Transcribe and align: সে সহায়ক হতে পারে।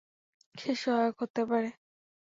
সে 0.55 0.71
সহায়ক 0.75 1.15
হতে 1.21 1.41
পারে। 1.45 1.69